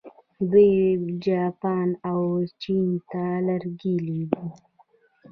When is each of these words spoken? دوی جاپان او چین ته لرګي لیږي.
دوی 0.49 0.71
جاپان 1.25 1.89
او 2.09 2.21
چین 2.61 2.87
ته 3.09 3.23
لرګي 3.47 3.95
لیږي. 4.05 4.47